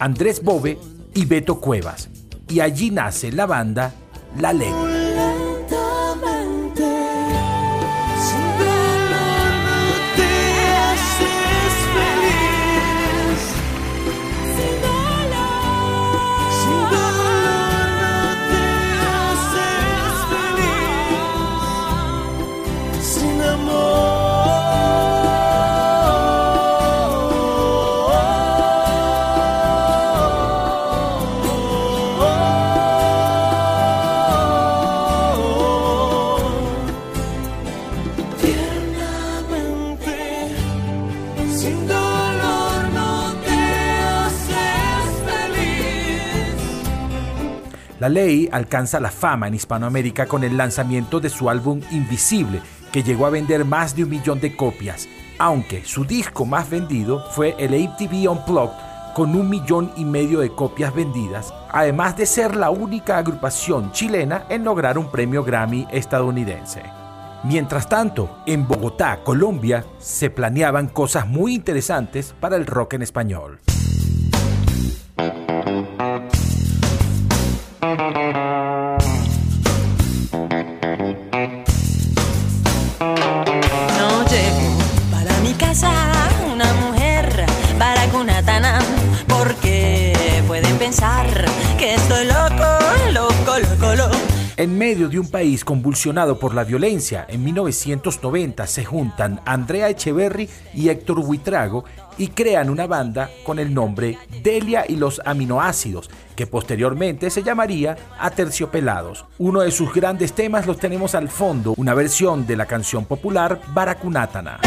Andrés 0.00 0.42
Bove 0.42 0.76
y 1.14 1.24
Beto 1.24 1.60
Cuevas. 1.60 2.08
Y 2.48 2.58
allí 2.58 2.90
nace 2.90 3.30
la 3.30 3.46
banda 3.46 3.94
La 4.40 4.52
Ley. 4.52 4.95
La 48.06 48.10
ley 48.10 48.48
alcanza 48.52 49.00
la 49.00 49.10
fama 49.10 49.48
en 49.48 49.54
Hispanoamérica 49.54 50.26
con 50.26 50.44
el 50.44 50.56
lanzamiento 50.56 51.18
de 51.18 51.28
su 51.28 51.50
álbum 51.50 51.80
Invisible, 51.90 52.62
que 52.92 53.02
llegó 53.02 53.26
a 53.26 53.30
vender 53.30 53.64
más 53.64 53.96
de 53.96 54.04
un 54.04 54.10
millón 54.10 54.38
de 54.38 54.54
copias, 54.54 55.08
aunque 55.40 55.84
su 55.84 56.04
disco 56.04 56.46
más 56.46 56.70
vendido 56.70 57.28
fue 57.32 57.56
el 57.58 57.74
ATV 57.74 58.30
Unplugged 58.30 58.76
con 59.12 59.34
un 59.34 59.50
millón 59.50 59.90
y 59.96 60.04
medio 60.04 60.38
de 60.38 60.50
copias 60.50 60.94
vendidas, 60.94 61.52
además 61.72 62.16
de 62.16 62.26
ser 62.26 62.54
la 62.54 62.70
única 62.70 63.18
agrupación 63.18 63.90
chilena 63.90 64.44
en 64.50 64.62
lograr 64.62 64.98
un 64.98 65.10
premio 65.10 65.42
Grammy 65.42 65.88
estadounidense. 65.90 66.84
Mientras 67.42 67.88
tanto, 67.88 68.38
en 68.46 68.68
Bogotá, 68.68 69.18
Colombia, 69.24 69.84
se 69.98 70.30
planeaban 70.30 70.86
cosas 70.86 71.26
muy 71.26 71.56
interesantes 71.56 72.36
para 72.38 72.54
el 72.54 72.66
rock 72.66 72.92
en 72.92 73.02
español. 73.02 73.58
En 94.58 94.78
medio 94.78 95.08
de 95.08 95.18
un 95.18 95.30
país 95.30 95.64
convulsionado 95.64 96.38
por 96.38 96.54
la 96.54 96.64
violencia, 96.64 97.26
en 97.28 97.44
1990 97.44 98.66
se 98.66 98.84
juntan 98.84 99.40
Andrea 99.44 99.88
Echeverry 99.88 100.48
y 100.74 100.88
Héctor 100.88 101.20
Huitrago 101.20 101.84
y 102.18 102.28
crean 102.28 102.70
una 102.70 102.86
banda 102.86 103.30
con 103.44 103.58
el 103.58 103.72
nombre 103.72 104.18
Delia 104.42 104.84
y 104.88 104.96
los 104.96 105.20
aminoácidos, 105.24 106.10
que 106.36 106.46
posteriormente 106.46 107.30
se 107.30 107.42
llamaría 107.42 107.96
Aterciopelados. 108.18 109.24
Uno 109.38 109.62
de 109.62 109.72
sus 109.72 109.92
grandes 109.92 110.34
temas 110.34 110.66
los 110.66 110.78
tenemos 110.78 111.14
al 111.14 111.28
fondo, 111.28 111.74
una 111.76 111.94
versión 111.94 112.46
de 112.46 112.56
la 112.56 112.66
canción 112.66 113.06
popular 113.06 113.60
Baracunátana. 113.74 114.60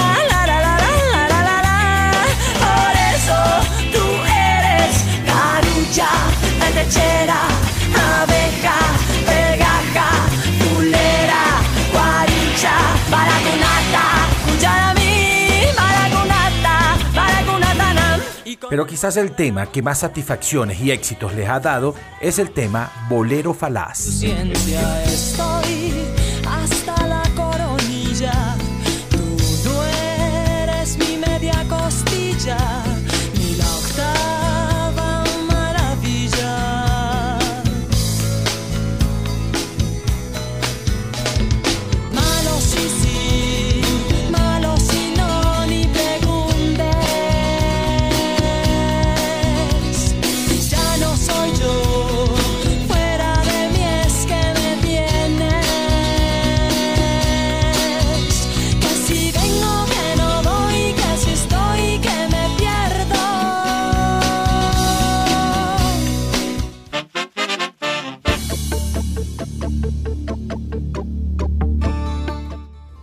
Pero 18.79 18.87
quizás 18.87 19.17
el 19.17 19.33
tema 19.35 19.69
que 19.69 19.81
más 19.81 19.99
satisfacciones 19.99 20.79
y 20.79 20.91
éxitos 20.91 21.33
les 21.33 21.49
ha 21.49 21.59
dado 21.59 21.95
es 22.21 22.39
el 22.39 22.51
tema 22.51 22.89
Bolero 23.09 23.53
Falaz. 23.53 24.23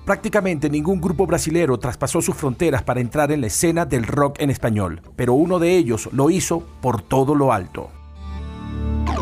Prácticamente 0.06 0.70
ningún 0.70 1.00
grupo 1.00 1.26
brasilero 1.26 1.80
traspasó 1.80 2.22
sus 2.22 2.36
fronteras 2.36 2.84
para 2.84 3.00
entrar 3.00 3.32
en 3.32 3.40
la 3.40 3.48
escena 3.48 3.84
del 3.84 4.04
rock 4.04 4.36
en 4.38 4.50
español, 4.50 5.02
pero 5.16 5.34
uno 5.34 5.58
de 5.58 5.76
ellos 5.76 6.08
lo 6.12 6.30
hizo 6.30 6.62
por 6.80 7.02
todo 7.02 7.34
lo 7.34 7.52
alto. 7.52 7.90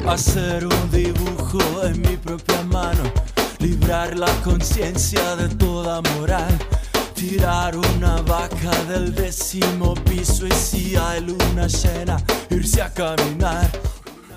Hacer 0.06 0.66
un 0.66 0.90
dibujo 0.90 1.58
en 1.84 2.02
mi 2.02 2.18
propia 2.18 2.62
mano, 2.64 3.02
librar 3.60 4.14
la 4.18 4.30
conciencia 4.42 5.36
de 5.36 5.48
toda 5.56 6.02
moral, 6.18 6.58
tirar 7.14 7.78
una 7.78 8.20
vaca 8.20 8.84
del 8.86 9.14
décimo 9.14 9.94
piso 9.94 10.46
y 10.46 10.52
si 10.52 10.96
hay 10.96 11.22
luna 11.22 11.66
llena, 11.66 12.18
irse 12.50 12.82
a 12.82 12.92
caminar. 12.92 13.70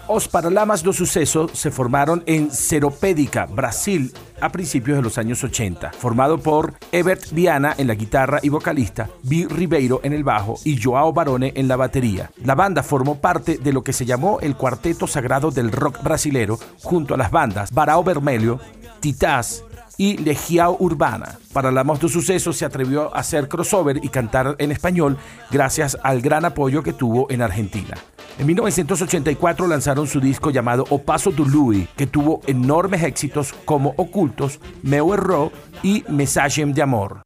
Os 0.09 0.29
Paralamas 0.31 0.79
do 0.87 0.95
Suceso 0.95 1.51
se 1.51 1.67
formaron 1.67 2.23
en 2.27 2.47
Seropédica, 2.47 3.45
Brasil, 3.45 4.15
a 4.39 4.47
principios 4.47 4.95
de 4.95 5.03
los 5.03 5.17
años 5.17 5.43
80, 5.43 5.91
formado 5.91 6.39
por 6.39 6.75
Ebert 6.93 7.31
Viana 7.31 7.75
en 7.77 7.87
la 7.87 7.95
guitarra 7.95 8.39
y 8.41 8.47
vocalista, 8.47 9.09
Vi 9.23 9.45
Ribeiro 9.47 9.99
en 10.03 10.13
el 10.13 10.23
bajo 10.23 10.55
y 10.63 10.81
Joao 10.81 11.11
Barone 11.11 11.51
en 11.57 11.67
la 11.67 11.75
batería. 11.75 12.31
La 12.45 12.55
banda 12.55 12.83
formó 12.83 13.19
parte 13.19 13.57
de 13.57 13.73
lo 13.73 13.83
que 13.83 13.91
se 13.91 14.05
llamó 14.05 14.39
el 14.39 14.55
cuarteto 14.55 15.07
sagrado 15.07 15.51
del 15.51 15.73
rock 15.73 16.01
brasilero, 16.01 16.57
junto 16.81 17.13
a 17.13 17.17
las 17.17 17.29
bandas 17.29 17.73
Barao 17.73 18.01
Vermelho, 18.01 18.61
Titás 19.01 19.65
y 19.97 20.15
Legiao 20.19 20.77
Urbana. 20.79 21.37
Para 21.51 21.69
la 21.69 21.83
do 21.83 22.07
Suceso 22.07 22.53
se 22.53 22.63
atrevió 22.63 23.13
a 23.13 23.19
hacer 23.19 23.49
crossover 23.49 23.99
y 24.01 24.07
cantar 24.07 24.55
en 24.59 24.71
español 24.71 25.17
gracias 25.51 25.97
al 26.01 26.21
gran 26.21 26.45
apoyo 26.45 26.81
que 26.81 26.93
tuvo 26.93 27.29
en 27.29 27.41
Argentina. 27.41 27.97
En 28.39 28.45
1984 28.45 29.65
lanzaron 29.67 30.05
su 30.05 30.19
disco 30.19 30.51
llamado 30.51 30.85
O 30.91 31.01
Paso 31.01 31.31
Louis, 31.31 31.87
que 31.95 32.05
tuvo 32.05 32.41
enormes 32.45 33.01
éxitos 33.01 33.51
como 33.65 33.95
Ocultos, 33.97 34.59
Meu 34.83 35.11
Erró 35.13 35.51
y 35.81 36.03
Messagem 36.07 36.71
de 36.71 36.83
Amor. 36.83 37.21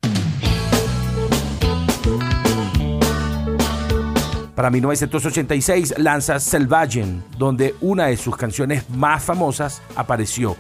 Para 4.56 4.70
1986 4.70 5.96
lanza 5.98 6.40
Selvagen, 6.40 7.24
donde 7.38 7.76
una 7.82 8.06
de 8.06 8.16
sus 8.16 8.38
canciones 8.38 8.90
más 8.90 9.22
famosas 9.22 9.82
apareció, 9.96 10.56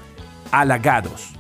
Halagados. 0.52 1.34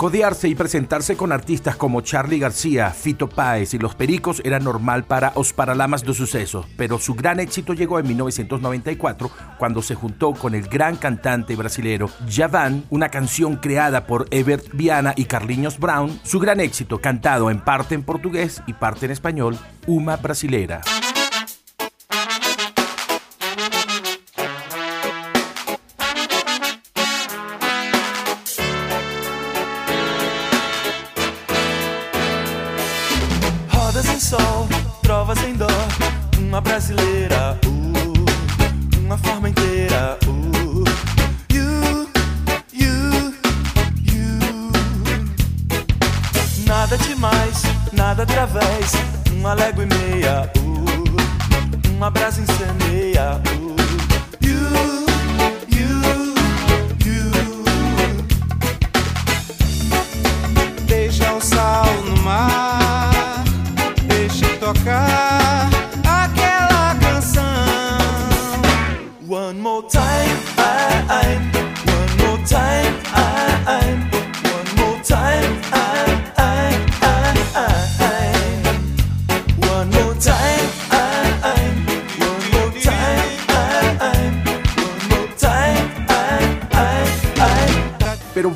Codearse 0.00 0.48
y 0.48 0.54
presentarse 0.54 1.14
con 1.14 1.30
artistas 1.30 1.76
como 1.76 2.00
Charlie 2.00 2.38
García, 2.38 2.88
Fito 2.88 3.28
Páez 3.28 3.74
y 3.74 3.78
Los 3.78 3.94
Pericos 3.94 4.40
era 4.46 4.58
normal 4.58 5.04
para 5.04 5.32
Os 5.34 5.52
Paralamas 5.52 6.04
do 6.04 6.14
Suceso, 6.14 6.64
pero 6.78 6.98
su 6.98 7.12
gran 7.12 7.38
éxito 7.38 7.74
llegó 7.74 7.98
en 7.98 8.08
1994 8.08 9.30
cuando 9.58 9.82
se 9.82 9.94
juntó 9.94 10.32
con 10.32 10.54
el 10.54 10.68
gran 10.68 10.96
cantante 10.96 11.54
brasilero 11.54 12.08
Javan, 12.26 12.84
una 12.88 13.10
canción 13.10 13.56
creada 13.56 14.06
por 14.06 14.24
Ebert 14.30 14.72
Viana 14.72 15.12
y 15.16 15.26
Carlinhos 15.26 15.78
Brown, 15.78 16.18
su 16.24 16.38
gran 16.38 16.60
éxito 16.60 17.02
cantado 17.02 17.50
en 17.50 17.60
parte 17.60 17.94
en 17.94 18.02
portugués 18.02 18.62
y 18.66 18.72
parte 18.72 19.04
en 19.04 19.12
español, 19.12 19.58
Uma 19.86 20.16
Brasilera. 20.16 20.80
Nada 46.90 47.04
demais, 47.04 47.62
nada 47.92 48.22
através, 48.24 48.90
uma 49.30 49.54
légua 49.54 49.84
e 49.84 49.86
meia, 49.86 50.50
uh, 50.58 51.90
uma 51.94 52.10
brasa 52.10 52.40
incendeia, 52.40 53.40
uh, 53.60 53.69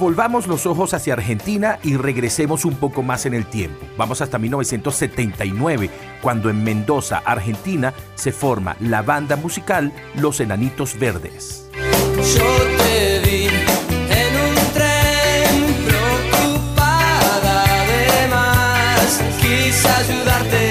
volvamos 0.05 0.47
los 0.47 0.67
ojos 0.67 0.93
hacia 0.93 1.15
Argentina 1.15 1.79
y 1.83 1.97
regresemos 1.97 2.67
un 2.67 2.75
poco 2.75 3.03
más 3.03 3.25
en 3.25 3.33
el 3.33 3.47
tiempo. 3.47 3.87
Vamos 3.97 4.21
hasta 4.21 4.39
1979, 4.39 5.89
cuando 6.21 6.51
en 6.51 6.63
Mendoza, 6.63 7.23
Argentina, 7.25 7.95
se 8.15 8.31
forma 8.31 8.77
la 8.81 9.01
banda 9.01 9.37
musical 9.37 9.95
Los 10.17 10.41
Enanitos 10.41 10.99
Verdes. 10.99 11.71
Yo 11.75 12.45
te 12.77 13.21
vi 13.25 13.49
ayudarte 19.87 20.64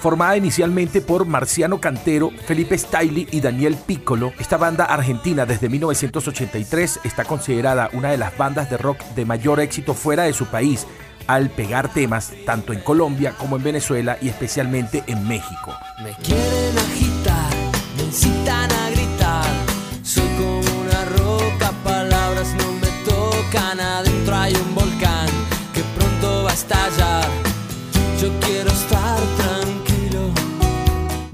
Formada 0.00 0.34
inicialmente 0.34 1.02
por 1.02 1.26
Marciano 1.26 1.78
Cantero, 1.78 2.30
Felipe 2.46 2.78
Stiley 2.78 3.28
y 3.32 3.42
Daniel 3.42 3.76
Piccolo, 3.76 4.32
esta 4.38 4.56
banda 4.56 4.86
argentina 4.86 5.44
desde 5.44 5.68
1983 5.68 7.00
está 7.04 7.26
considerada 7.26 7.90
una 7.92 8.10
de 8.10 8.16
las 8.16 8.34
bandas 8.38 8.70
de 8.70 8.78
rock 8.78 8.98
de 9.14 9.26
mayor 9.26 9.60
éxito 9.60 9.92
fuera 9.92 10.22
de 10.22 10.32
su 10.32 10.46
país, 10.46 10.86
al 11.26 11.50
pegar 11.50 11.92
temas 11.92 12.32
tanto 12.46 12.72
en 12.72 12.80
Colombia 12.80 13.34
como 13.36 13.56
en 13.56 13.62
Venezuela 13.62 14.16
y 14.22 14.30
especialmente 14.30 15.04
en 15.06 15.28
México. 15.28 15.76
Me 16.02 16.12
quieren 16.24 16.78
agitar, 16.78 17.52
me 17.98 18.04
incitan 18.04 18.72
a 18.72 18.90
gritar. 18.92 19.44
Soy 20.02 20.26
como 20.38 20.80
una 20.80 21.04
roca, 21.18 21.72
palabras 21.84 22.54
no 22.54 22.72
me 22.72 22.88
tocan. 23.04 23.78
Adentro 23.78 24.34
hay 24.34 24.54
un 24.54 24.74
volcán 24.74 25.28
que 25.74 25.82
pronto 25.94 26.44
va 26.44 26.52
a 26.52 26.54
estallar. 26.54 27.28
Yo 28.18 28.30
quiero 28.40 28.70
estar. 28.70 28.89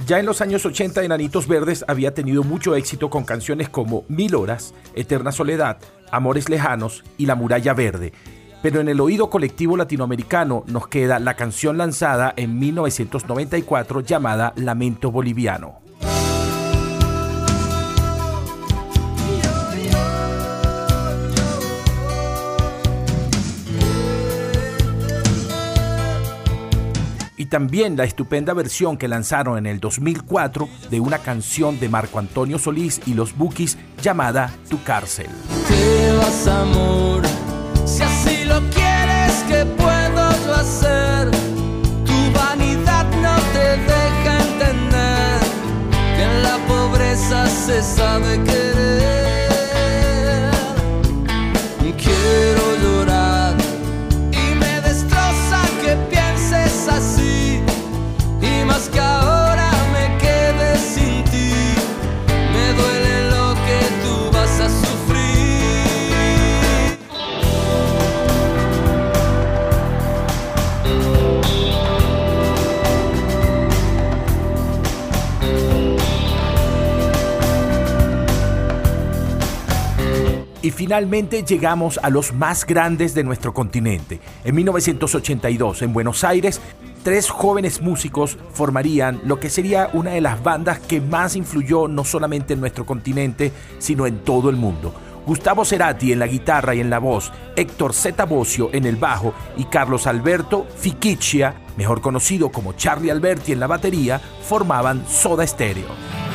Ya 0.07 0.21
en 0.21 0.27
los 0.27 0.41
años 0.41 0.65
80 0.65 1.03
Enanitos 1.03 1.49
Verdes 1.49 1.85
había 1.89 2.15
tenido 2.15 2.45
mucho 2.45 2.77
éxito 2.77 3.11
con 3.11 3.25
canciones 3.25 3.69
como 3.69 4.05
Mil 4.07 4.37
Horas, 4.37 4.73
Eterna 4.95 5.33
Soledad, 5.33 5.79
Amores 6.13 6.49
Lejanos 6.49 7.03
y 7.19 7.27
La 7.27 7.35
Muralla 7.35 7.75
Verde. 7.75 8.13
Pero 8.63 8.81
en 8.81 8.89
el 8.89 9.01
oído 9.01 9.31
colectivo 9.31 9.77
latinoamericano 9.77 10.63
nos 10.69 10.87
queda 10.87 11.19
la 11.19 11.35
canción 11.35 11.77
lanzada 11.77 12.33
en 12.37 12.57
1994 12.57 14.01
llamada 14.03 14.53
Lamento 14.55 15.11
Boliviano. 15.11 15.86
Y 27.47 27.49
también 27.49 27.97
la 27.97 28.03
estupenda 28.03 28.55
versión 28.55 28.97
que 28.97 29.07
lanzaron 29.07 29.57
en 29.57 29.67
el 29.67 29.79
2004 29.79 30.69
de 30.91 30.99
una 30.99 31.19
canción 31.19 31.79
de 31.79 31.89
Marco 31.89 32.19
Antonio 32.19 32.59
Solís 32.59 33.01
y 33.07 33.15
los 33.15 33.37
Bookies 33.37 33.79
llamada 34.03 34.53
Tu 34.69 34.83
cárcel. 34.83 35.29
Te 35.69 36.13
vas, 36.17 36.47
amor, 36.49 37.23
si 37.85 38.03
así 38.03 38.45
lo 38.47 38.59
quieres, 38.71 39.45
¿qué 39.47 39.65
puedo 39.65 40.45
yo 40.45 40.55
hacer? 40.55 41.31
Tu 42.05 42.33
vanidad 42.37 43.07
no 43.23 43.37
te 43.53 43.77
deja 43.93 44.43
entender 44.49 45.41
que 46.17 46.23
en 46.25 46.43
la 46.43 46.59
pobreza 46.67 47.47
se 47.47 47.81
sabe 47.81 48.43
querer. 48.43 49.26
Me 62.53 62.73
duele 62.75 63.31
lo 63.31 63.55
que 63.55 63.81
tú 64.05 64.31
vas 64.31 64.61
a 64.61 64.69
sufrir. 64.69 65.17
Y 80.61 80.71
finalmente 80.71 81.43
llegamos 81.45 81.99
a 82.03 82.11
los 82.11 82.35
más 82.35 82.67
grandes 82.67 83.15
de 83.15 83.25
nuestro 83.25 83.55
continente. 83.55 84.21
En 84.45 84.55
1982, 84.55 85.81
en 85.81 85.95
Buenos 85.95 86.25
Aires, 86.25 86.61
tres 87.07 87.31
jóvenes 87.31 87.83
músicos 87.83 88.37
formarían 88.53 89.21
lo 89.23 89.39
que 89.39 89.49
sería 89.49 89.91
una 89.93 90.11
de 90.11 90.21
las 90.21 90.43
bandas 90.43 90.81
que 90.81 91.01
más 91.01 91.37
influyó 91.37 91.87
no 91.87 92.03
solamente 92.03 92.55
en 92.55 92.59
nuestro 92.59 92.85
continente, 92.85 93.53
sino 93.79 94.09
en 94.09 94.25
todo 94.25 94.51
el 94.51 94.57
mundo. 94.57 94.93
Gustavo 95.25 95.65
Cerati 95.65 96.11
en 96.11 96.19
la 96.19 96.27
guitarra 96.27 96.75
y 96.75 96.81
en 96.81 96.91
la 96.91 96.99
voz, 96.99 97.31
Héctor 97.55 97.95
Zeta 97.95 98.25
Bocio 98.25 98.71
en 98.73 98.87
el 98.87 98.97
bajo 98.97 99.35
y 99.57 99.67
Carlos 99.67 100.09
Alberto 100.09 100.67
Fiquiccia, 100.79 101.55
mejor 101.77 102.01
conocido 102.01 102.51
como 102.51 102.73
Charlie 102.73 103.13
Alberti 103.13 103.53
en 103.53 103.61
la 103.61 103.69
batería, 103.69 104.21
formaban 104.43 105.07
Soda 105.07 105.47
Stereo. 105.47 106.26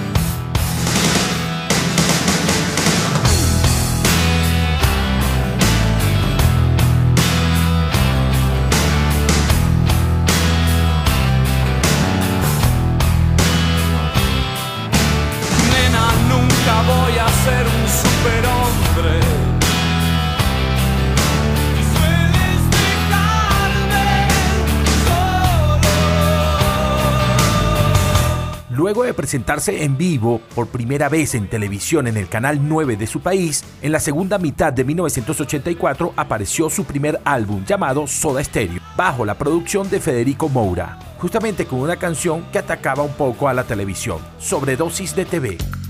Presentarse 29.13 29.83
en 29.83 29.97
vivo 29.97 30.41
por 30.55 30.67
primera 30.67 31.09
vez 31.09 31.35
en 31.35 31.47
televisión 31.47 32.07
en 32.07 32.17
el 32.17 32.27
canal 32.27 32.67
9 32.67 32.97
de 32.97 33.07
su 33.07 33.21
país, 33.21 33.63
en 33.81 33.91
la 33.91 33.99
segunda 33.99 34.37
mitad 34.37 34.71
de 34.73 34.83
1984 34.83 36.13
apareció 36.15 36.69
su 36.69 36.85
primer 36.85 37.19
álbum 37.23 37.63
llamado 37.65 38.07
Soda 38.07 38.43
Stereo, 38.43 38.81
bajo 38.95 39.25
la 39.25 39.37
producción 39.37 39.89
de 39.89 39.99
Federico 39.99 40.49
Moura, 40.49 40.99
justamente 41.17 41.65
con 41.65 41.79
una 41.79 41.97
canción 41.97 42.43
que 42.51 42.59
atacaba 42.59 43.03
un 43.03 43.13
poco 43.13 43.47
a 43.47 43.53
la 43.53 43.63
televisión, 43.63 44.19
Sobredosis 44.39 45.15
de 45.15 45.25
TV. 45.25 45.80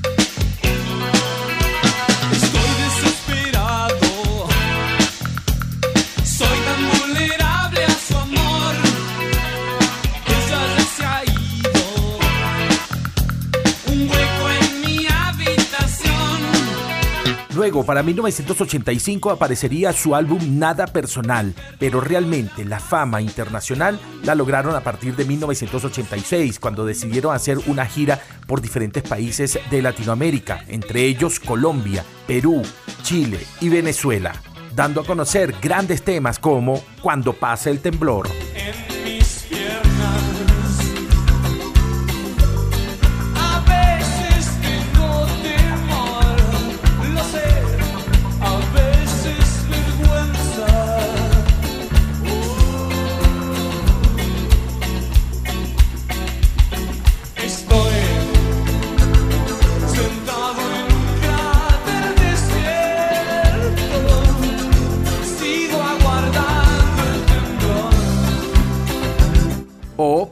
Luego, 17.62 17.84
para 17.84 18.02
1985 18.02 19.30
aparecería 19.30 19.94
su 19.94 20.16
álbum 20.16 20.58
Nada 20.58 20.88
Personal, 20.88 21.54
pero 21.78 22.02
realmente 22.02 22.66
la 22.66 22.80
fama 22.80 23.22
internacional 23.22 24.00
la 24.24 24.34
lograron 24.34 24.76
a 24.76 24.82
partir 24.82 25.16
de 25.16 25.26
1986, 25.26 26.58
cuando 26.58 26.88
decidieron 26.88 27.36
hacer 27.36 27.60
una 27.68 27.86
gira 27.86 28.20
por 28.48 28.62
diferentes 28.62 29.04
países 29.04 29.60
de 29.70 29.82
Latinoamérica, 29.84 30.66
entre 30.70 31.04
ellos 31.04 31.40
Colombia, 31.40 32.04
Perú, 32.26 32.64
Chile 33.04 33.38
y 33.60 33.70
Venezuela. 33.70 34.34
dando 34.76 35.02
a 35.02 35.06
conocer 35.06 35.54
grandes 35.62 36.02
temas 36.02 36.40
como 36.40 36.82
Cuando 37.04 37.34
pase 37.34 37.70
el 37.70 37.80
temblor. 37.80 38.28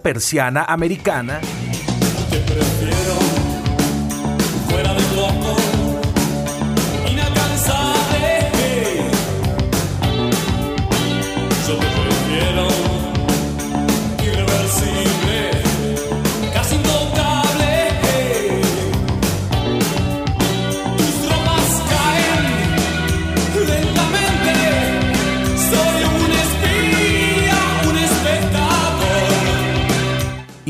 Persiana 0.02 0.66
Americana. 0.68 1.59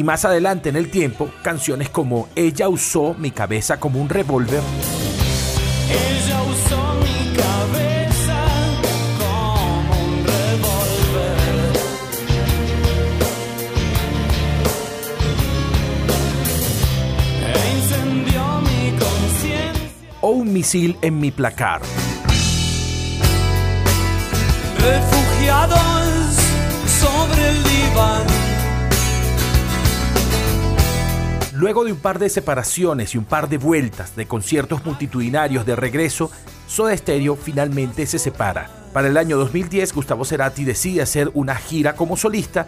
Más 0.10 0.26
adelante 0.26 0.69
en 0.69 0.76
el 0.76 0.89
tiempo, 0.89 1.30
canciones 1.43 1.89
como 1.89 2.30
Ella 2.36 2.67
usó 2.67 3.13
mi 3.13 3.30
cabeza 3.30 3.80
como 3.80 4.02
un 4.02 4.10
revólver. 4.10 4.60
Ella 5.88 6.41
usó 6.41 6.95
mi 6.95 7.38
cabeza 7.38 8.39
como 9.19 10.02
un 10.02 10.26
revólver. 10.26 11.38
E 17.45 17.78
incendió 17.78 18.62
mi 18.62 18.98
conciencia. 18.98 20.17
o 20.22 20.30
un 20.30 20.52
misil 20.52 20.98
en 21.04 21.19
mi 21.19 21.30
placar. 21.30 21.82
Refugiados 24.80 26.34
sobre 27.00 27.50
el 27.50 27.63
diván. 27.63 28.29
Luego 31.60 31.84
de 31.84 31.91
un 31.91 31.98
par 31.98 32.19
de 32.19 32.30
separaciones 32.30 33.13
y 33.13 33.17
un 33.17 33.26
par 33.26 33.50
de 33.50 33.58
vueltas 33.58 34.15
de 34.15 34.26
conciertos 34.26 34.86
multitudinarios 34.86 35.65
de 35.65 35.76
regreso, 35.76 36.32
Soda 36.67 36.95
Stereo 36.95 37.36
finalmente 37.36 38.06
se 38.06 38.17
separa. 38.17 38.69
Para 38.93 39.10
el 39.10 39.17
año 39.17 39.36
2010, 39.36 39.91
Gustavo 39.93 40.24
Cerati 40.24 40.63
decide 40.63 41.02
hacer 41.02 41.30
una 41.34 41.56
gira 41.56 41.98
como 41.98 42.15
solista 42.15 42.67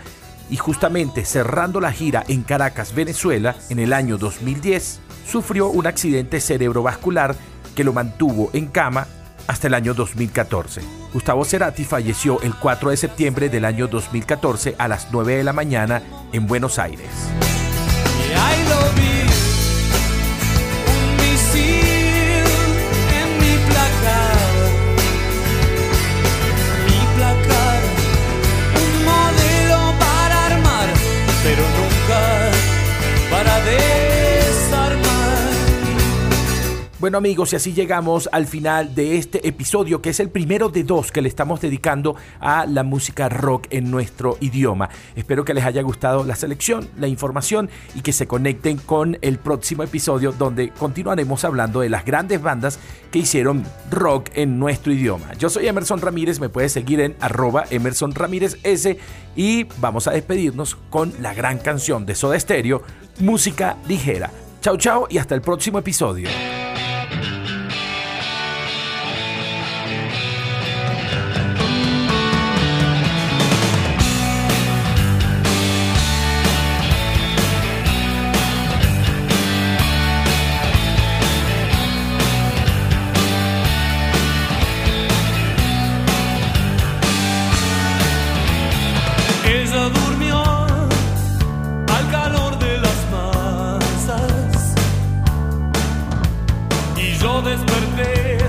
y 0.49 0.57
justamente 0.57 1.23
cerrando 1.23 1.79
la 1.79 1.93
gira 1.93 2.25
en 2.27 2.43
Caracas, 2.43 2.93
Venezuela, 2.93 3.55
en 3.69 3.79
el 3.79 3.93
año 3.93 4.17
2010, 4.17 4.99
sufrió 5.25 5.69
un 5.69 5.87
accidente 5.87 6.41
cerebrovascular 6.41 7.37
que 7.73 7.85
lo 7.85 7.93
mantuvo 7.93 8.49
en 8.51 8.67
cama 8.67 9.07
hasta 9.47 9.67
el 9.67 9.73
año 9.73 9.93
2014. 9.93 10.81
Gustavo 11.13 11.45
Cerati 11.45 11.85
falleció 11.85 12.41
el 12.41 12.53
4 12.55 12.89
de 12.89 12.97
septiembre 12.97 13.47
del 13.47 13.63
año 13.63 13.87
2014 13.87 14.75
a 14.77 14.89
las 14.89 15.13
9 15.13 15.37
de 15.37 15.43
la 15.45 15.53
mañana 15.53 16.01
en 16.33 16.45
Buenos 16.45 16.77
Aires. 16.77 17.07
Y 18.41 18.43
ahí 18.43 18.63
lo 18.67 19.20
Bueno 37.01 37.17
amigos, 37.17 37.51
y 37.51 37.55
así 37.55 37.73
llegamos 37.73 38.29
al 38.31 38.45
final 38.45 38.93
de 38.93 39.17
este 39.17 39.47
episodio, 39.47 40.03
que 40.03 40.11
es 40.11 40.19
el 40.19 40.29
primero 40.29 40.69
de 40.69 40.83
dos 40.83 41.11
que 41.11 41.23
le 41.23 41.29
estamos 41.29 41.59
dedicando 41.59 42.15
a 42.39 42.67
la 42.67 42.83
música 42.83 43.27
rock 43.27 43.65
en 43.71 43.89
nuestro 43.89 44.37
idioma. 44.39 44.87
Espero 45.15 45.43
que 45.43 45.55
les 45.55 45.65
haya 45.65 45.81
gustado 45.81 46.23
la 46.23 46.35
selección, 46.35 46.87
la 46.99 47.07
información 47.07 47.71
y 47.95 48.01
que 48.01 48.13
se 48.13 48.27
conecten 48.27 48.77
con 48.77 49.17
el 49.23 49.39
próximo 49.39 49.81
episodio 49.81 50.31
donde 50.31 50.69
continuaremos 50.69 51.43
hablando 51.43 51.79
de 51.79 51.89
las 51.89 52.05
grandes 52.05 52.39
bandas 52.39 52.77
que 53.09 53.17
hicieron 53.17 53.63
rock 53.89 54.29
en 54.35 54.59
nuestro 54.59 54.93
idioma. 54.93 55.33
Yo 55.39 55.49
soy 55.49 55.65
Emerson 55.65 56.01
Ramírez, 56.01 56.39
me 56.39 56.49
puedes 56.49 56.71
seguir 56.71 56.99
en 56.99 57.15
arroba 57.19 57.63
Emerson 57.71 58.13
Ramírez 58.13 58.59
S 58.61 58.95
y 59.35 59.63
vamos 59.79 60.07
a 60.07 60.11
despedirnos 60.11 60.77
con 60.91 61.11
la 61.19 61.33
gran 61.33 61.57
canción 61.57 62.05
de 62.05 62.13
Soda 62.13 62.39
Stereo, 62.39 62.83
Música 63.17 63.77
Ligera. 63.87 64.29
Chao, 64.61 64.77
chao 64.77 65.07
y 65.09 65.17
hasta 65.17 65.33
el 65.33 65.41
próximo 65.41 65.79
episodio. 65.79 66.29
yo 97.21 97.41
desperté. 97.43 98.40